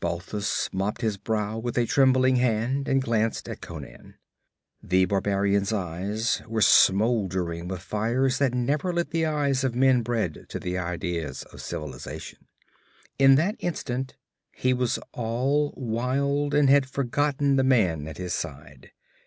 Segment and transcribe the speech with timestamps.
[0.00, 4.14] Balthus mopped his brow with a trembling hand and glanced at Conan.
[4.82, 10.44] The barbarian's eyes were smoldering with fires that never lit the eyes of men bred
[10.50, 12.40] to the ideas of civilization.
[13.18, 14.16] In that instant
[14.52, 18.90] he was all wild, and had forgotten the man at his side.